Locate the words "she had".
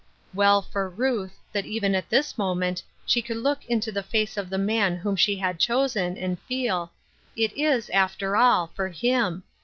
5.15-5.59